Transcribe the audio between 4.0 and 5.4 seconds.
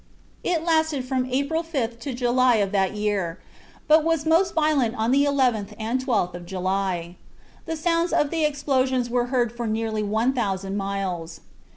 was most violent on the